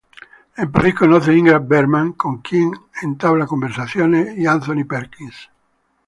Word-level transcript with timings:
En 0.61 0.71
París 0.73 0.95
conoce 0.95 1.29
a 1.29 1.35
Ingrid 1.35 1.67
Bergman 1.67 2.13
con 2.13 2.39
quien 2.39 2.71
entabla 3.03 3.45
conversaciones 3.45 4.35
y 4.35 4.47
Anthony 4.47 4.83
Perkins. 4.83 5.51